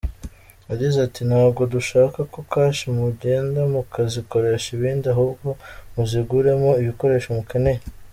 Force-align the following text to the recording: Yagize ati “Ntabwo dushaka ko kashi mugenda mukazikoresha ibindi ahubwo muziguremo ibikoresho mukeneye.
Yagize 0.69 0.97
ati 1.07 1.21
“Ntabwo 1.29 1.61
dushaka 1.73 2.19
ko 2.33 2.39
kashi 2.51 2.85
mugenda 2.97 3.59
mukazikoresha 3.73 4.67
ibindi 4.77 5.05
ahubwo 5.13 5.47
muziguremo 5.93 6.69
ibikoresho 6.81 7.29
mukeneye. 7.37 7.81